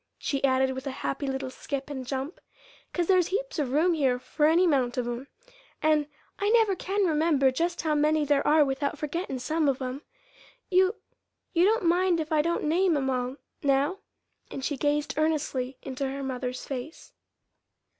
she 0.17 0.43
added, 0.43 0.71
with 0.73 0.87
a 0.87 1.05
happy 1.05 1.27
little 1.27 1.51
skip 1.51 1.87
and 1.87 2.07
jump, 2.07 2.39
"'cause 2.91 3.05
there's 3.05 3.27
heaps 3.27 3.59
of 3.59 3.71
room 3.71 3.93
here 3.93 4.17
for 4.17 4.47
any 4.47 4.65
'mount 4.65 4.97
of 4.97 5.05
'em. 5.07 5.27
And 5.79 6.07
I 6.39 6.49
never 6.49 6.75
can 6.75 7.05
remember 7.05 7.51
just 7.51 7.81
how 7.83 7.93
many 7.93 8.25
there 8.25 8.45
are 8.47 8.65
without 8.65 8.97
forgettin' 8.97 9.37
some 9.37 9.69
of 9.69 9.79
'em. 9.79 10.01
You 10.71 10.95
you 11.53 11.65
don't 11.65 11.85
mind 11.85 12.19
if 12.19 12.31
I 12.31 12.41
don't 12.41 12.63
name 12.63 12.97
'em 12.97 13.11
all 13.11 13.35
now?" 13.61 13.99
And 14.49 14.65
she 14.65 14.75
gazed 14.75 15.13
earnestly 15.19 15.77
into 15.83 16.09
her 16.09 16.23
mother's 16.23 16.65
face. 16.65 17.13